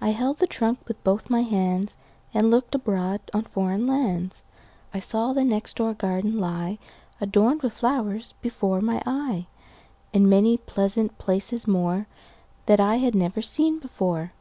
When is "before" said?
8.42-8.80, 13.78-14.32